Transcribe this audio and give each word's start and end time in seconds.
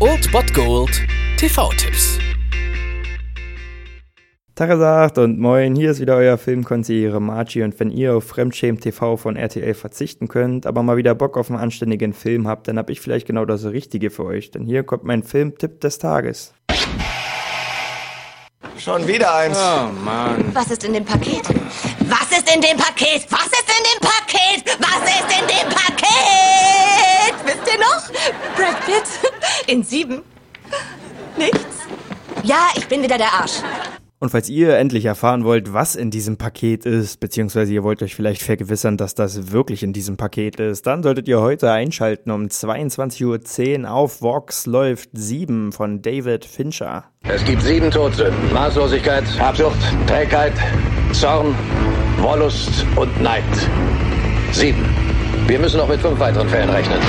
Old 0.00 0.30
Bot 0.32 0.52
Gold 0.52 1.02
TV-Tipps. 1.38 2.18
Tagesagt 4.54 5.18
und 5.18 5.40
moin, 5.40 5.74
hier 5.74 5.90
ist 5.90 6.00
wieder 6.00 6.16
euer 6.16 6.38
Filmkonsigliere 6.38 7.20
Margie 7.20 7.62
und 7.62 7.78
wenn 7.80 7.90
ihr 7.90 8.14
auf 8.14 8.24
Fremdschämen 8.24 8.80
TV 8.80 9.16
von 9.16 9.36
RTL 9.36 9.74
verzichten 9.74 10.28
könnt, 10.28 10.66
aber 10.66 10.82
mal 10.82 10.96
wieder 10.96 11.14
Bock 11.14 11.36
auf 11.36 11.50
einen 11.50 11.58
anständigen 11.58 12.12
Film 12.12 12.46
habt, 12.46 12.68
dann 12.68 12.78
hab 12.78 12.90
ich 12.90 13.00
vielleicht 13.00 13.26
genau 13.26 13.44
das 13.44 13.64
Richtige 13.64 14.10
für 14.10 14.24
euch, 14.24 14.50
denn 14.50 14.64
hier 14.64 14.84
kommt 14.84 15.04
mein 15.04 15.22
Filmtipp 15.22 15.80
des 15.80 15.98
Tages. 15.98 16.54
Schon 18.78 19.06
wieder 19.08 19.34
eins. 19.34 19.56
Oh 19.58 19.88
Mann. 20.04 20.44
Was 20.52 20.70
ist 20.70 20.84
in 20.84 20.92
dem 20.92 21.04
Paket? 21.04 21.42
Was 22.00 22.30
ist 22.38 22.54
in 22.54 22.60
dem 22.60 22.76
Paket? 22.76 23.26
Was 23.30 23.46
ist 23.46 23.68
in 23.68 23.82
dem 23.82 24.00
Paket? 24.00 24.78
Was 24.78 25.08
ist 25.08 25.40
in 25.40 25.46
dem 25.48 25.68
Paket? 25.68 27.34
Wisst 27.44 27.72
ihr 27.72 27.80
noch? 27.80 28.04
Brad 28.56 28.84
Pitt 28.86 29.04
in 29.66 29.82
sieben. 29.82 30.22
Nichts? 31.36 31.86
Ja, 32.42 32.68
ich 32.76 32.86
bin 32.86 33.02
wieder 33.02 33.18
der 33.18 33.32
Arsch. 33.32 33.62
Und 34.24 34.30
falls 34.30 34.48
ihr 34.48 34.78
endlich 34.78 35.04
erfahren 35.04 35.44
wollt, 35.44 35.74
was 35.74 35.96
in 35.96 36.10
diesem 36.10 36.38
Paket 36.38 36.86
ist, 36.86 37.20
beziehungsweise 37.20 37.74
ihr 37.74 37.82
wollt 37.82 38.02
euch 38.02 38.14
vielleicht 38.14 38.42
vergewissern, 38.42 38.96
dass 38.96 39.14
das 39.14 39.52
wirklich 39.52 39.82
in 39.82 39.92
diesem 39.92 40.16
Paket 40.16 40.60
ist, 40.60 40.86
dann 40.86 41.02
solltet 41.02 41.28
ihr 41.28 41.42
heute 41.42 41.70
einschalten 41.70 42.30
um 42.30 42.44
22.10 42.44 43.82
Uhr 43.82 43.90
auf 43.90 44.22
Vox 44.22 44.64
läuft 44.64 45.10
7 45.12 45.72
von 45.72 46.00
David 46.00 46.46
Fincher. 46.46 47.04
Es 47.24 47.44
gibt 47.44 47.60
sieben 47.60 47.90
Todsünden. 47.90 48.50
Maßlosigkeit, 48.54 49.24
Habsucht, 49.38 49.76
Trägheit, 50.06 50.54
Zorn, 51.12 51.54
Wollust 52.18 52.86
und 52.96 53.20
Neid. 53.20 53.44
Sieben. 54.52 54.88
Wir 55.46 55.58
müssen 55.58 55.76
noch 55.76 55.88
mit 55.88 56.00
fünf 56.00 56.18
weiteren 56.18 56.48
Fällen 56.48 56.70
rechnen. 56.70 57.00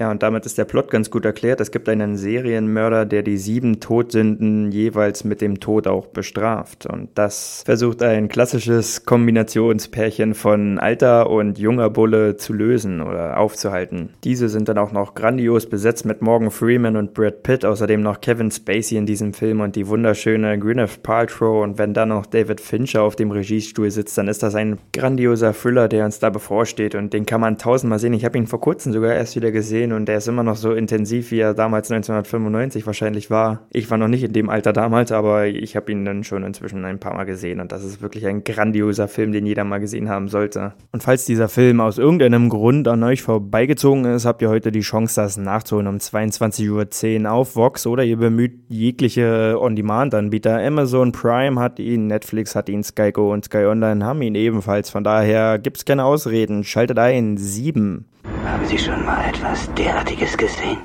Ja, 0.00 0.10
und 0.10 0.22
damit 0.22 0.46
ist 0.46 0.56
der 0.56 0.64
Plot 0.64 0.90
ganz 0.90 1.10
gut 1.10 1.26
erklärt. 1.26 1.60
Es 1.60 1.72
gibt 1.72 1.86
einen 1.86 2.16
Serienmörder, 2.16 3.04
der 3.04 3.22
die 3.22 3.36
sieben 3.36 3.80
Todsünden 3.80 4.72
jeweils 4.72 5.24
mit 5.24 5.42
dem 5.42 5.60
Tod 5.60 5.86
auch 5.86 6.06
bestraft. 6.06 6.86
Und 6.86 7.10
das 7.16 7.62
versucht 7.66 8.02
ein 8.02 8.30
klassisches 8.30 9.04
Kombinationspärchen 9.04 10.32
von 10.32 10.78
alter 10.78 11.28
und 11.28 11.58
junger 11.58 11.90
Bulle 11.90 12.38
zu 12.38 12.54
lösen 12.54 13.02
oder 13.02 13.36
aufzuhalten. 13.36 14.14
Diese 14.24 14.48
sind 14.48 14.70
dann 14.70 14.78
auch 14.78 14.92
noch 14.92 15.14
grandios 15.14 15.66
besetzt 15.68 16.06
mit 16.06 16.22
Morgan 16.22 16.50
Freeman 16.50 16.96
und 16.96 17.12
Brad 17.12 17.42
Pitt, 17.42 17.66
außerdem 17.66 18.00
noch 18.00 18.22
Kevin 18.22 18.50
Spacey 18.50 18.96
in 18.96 19.04
diesem 19.04 19.34
Film 19.34 19.60
und 19.60 19.76
die 19.76 19.86
wunderschöne 19.86 20.58
Gwyneth 20.58 21.02
Paltrow. 21.02 21.62
Und 21.62 21.76
wenn 21.76 21.92
dann 21.92 22.08
noch 22.08 22.24
David 22.24 22.62
Fincher 22.62 23.02
auf 23.02 23.16
dem 23.16 23.32
Regiestuhl 23.32 23.90
sitzt, 23.90 24.16
dann 24.16 24.28
ist 24.28 24.42
das 24.42 24.54
ein 24.54 24.78
grandioser 24.94 25.52
Thriller, 25.52 25.88
der 25.88 26.06
uns 26.06 26.20
da 26.20 26.30
bevorsteht. 26.30 26.94
Und 26.94 27.12
den 27.12 27.26
kann 27.26 27.42
man 27.42 27.58
tausendmal 27.58 27.98
sehen. 27.98 28.14
Ich 28.14 28.24
habe 28.24 28.38
ihn 28.38 28.46
vor 28.46 28.62
kurzem 28.62 28.94
sogar 28.94 29.12
erst 29.12 29.36
wieder 29.36 29.52
gesehen 29.52 29.89
und 29.92 30.06
der 30.06 30.18
ist 30.18 30.28
immer 30.28 30.42
noch 30.42 30.56
so 30.56 30.72
intensiv, 30.72 31.30
wie 31.30 31.40
er 31.40 31.54
damals 31.54 31.90
1995 31.90 32.86
wahrscheinlich 32.86 33.30
war. 33.30 33.66
Ich 33.70 33.90
war 33.90 33.98
noch 33.98 34.08
nicht 34.08 34.22
in 34.22 34.32
dem 34.32 34.50
Alter 34.50 34.72
damals, 34.72 35.12
aber 35.12 35.46
ich 35.46 35.76
habe 35.76 35.92
ihn 35.92 36.04
dann 36.04 36.24
schon 36.24 36.44
inzwischen 36.44 36.84
ein 36.84 36.98
paar 36.98 37.14
Mal 37.14 37.24
gesehen 37.24 37.60
und 37.60 37.72
das 37.72 37.84
ist 37.84 38.02
wirklich 38.02 38.26
ein 38.26 38.44
grandioser 38.44 39.08
Film, 39.08 39.32
den 39.32 39.46
jeder 39.46 39.64
mal 39.64 39.78
gesehen 39.78 40.08
haben 40.08 40.28
sollte. 40.28 40.72
Und 40.92 41.02
falls 41.02 41.24
dieser 41.24 41.48
Film 41.48 41.80
aus 41.80 41.98
irgendeinem 41.98 42.48
Grund 42.48 42.88
an 42.88 43.02
euch 43.02 43.22
vorbeigezogen 43.22 44.04
ist, 44.04 44.24
habt 44.24 44.42
ihr 44.42 44.48
heute 44.48 44.72
die 44.72 44.80
Chance, 44.80 45.20
das 45.20 45.36
nachzuholen 45.36 45.86
um 45.86 45.96
22.10 45.96 47.24
Uhr 47.24 47.32
auf 47.32 47.56
Vox 47.56 47.86
oder 47.86 48.04
ihr 48.04 48.16
bemüht 48.16 48.60
jegliche 48.68 49.56
On-Demand-Anbieter. 49.60 50.58
Amazon 50.58 51.12
Prime 51.12 51.60
hat 51.60 51.78
ihn, 51.78 52.06
Netflix 52.06 52.54
hat 52.54 52.68
ihn, 52.68 52.82
Sky 52.82 53.12
Go 53.12 53.32
und 53.32 53.44
Sky 53.46 53.64
Online 53.66 54.04
haben 54.04 54.22
ihn 54.22 54.34
ebenfalls. 54.34 54.90
Von 54.90 55.04
daher 55.04 55.58
gibt's 55.58 55.84
keine 55.84 56.04
Ausreden. 56.04 56.64
Schaltet 56.64 56.98
ein. 56.98 57.36
7. 57.36 58.04
Haben 58.44 58.66
Sie 58.66 58.78
schon 58.78 59.04
mal 59.04 59.28
etwas 59.28 59.72
derartiges 59.74 60.36
gesehen? 60.36 60.78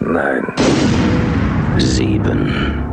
Nein. 0.00 0.44
Sieben. 1.78 2.86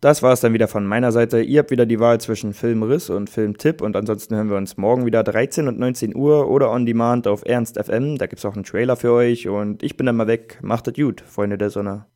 Das 0.00 0.22
war 0.22 0.32
es 0.32 0.40
dann 0.40 0.54
wieder 0.54 0.66
von 0.66 0.86
meiner 0.86 1.12
Seite. 1.12 1.42
Ihr 1.42 1.58
habt 1.58 1.70
wieder 1.70 1.84
die 1.84 2.00
Wahl 2.00 2.18
zwischen 2.20 2.54
Filmriss 2.54 3.10
und 3.10 3.28
Filmtipp 3.28 3.82
und 3.82 3.96
ansonsten 3.96 4.34
hören 4.34 4.48
wir 4.48 4.56
uns 4.56 4.78
morgen 4.78 5.04
wieder 5.04 5.22
13 5.22 5.68
und 5.68 5.78
19 5.78 6.16
Uhr 6.16 6.48
oder 6.48 6.70
on 6.70 6.86
demand 6.86 7.28
auf 7.28 7.42
Ernst 7.44 7.78
FM. 7.78 8.16
Da 8.16 8.26
gibt's 8.26 8.46
auch 8.46 8.54
einen 8.54 8.64
Trailer 8.64 8.96
für 8.96 9.12
euch 9.12 9.46
und 9.46 9.82
ich 9.82 9.98
bin 9.98 10.06
dann 10.06 10.16
mal 10.16 10.26
weg. 10.26 10.58
Macht 10.62 10.88
es 10.88 10.94
gut, 10.94 11.20
Freunde 11.20 11.58
der 11.58 11.68
Sonne. 11.68 12.06